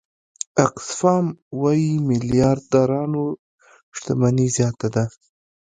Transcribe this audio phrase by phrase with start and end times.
[0.65, 1.25] آکسفام
[1.61, 3.23] وايي میلیاردرانو
[3.97, 5.03] شتمني زیاته ده.